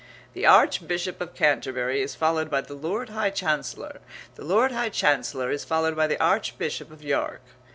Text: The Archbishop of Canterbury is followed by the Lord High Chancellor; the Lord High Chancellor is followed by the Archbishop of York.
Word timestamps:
The 0.33 0.47
Archbishop 0.47 1.21
of 1.21 1.35
Canterbury 1.35 2.01
is 2.01 2.15
followed 2.15 2.49
by 2.49 2.61
the 2.61 2.73
Lord 2.73 3.09
High 3.09 3.29
Chancellor; 3.29 4.01
the 4.33 4.43
Lord 4.43 4.71
High 4.71 4.89
Chancellor 4.89 5.51
is 5.51 5.63
followed 5.63 5.95
by 5.95 6.07
the 6.07 6.19
Archbishop 6.19 6.89
of 6.91 7.03
York. 7.03 7.41